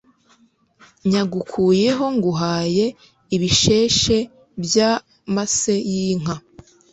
nyagukuyeho 1.09 2.05
nguhaye 2.17 2.85
ibisheshe 3.35 4.17
by 4.63 4.75
amase 4.89 5.73
y 5.89 5.91
inka 6.07 6.35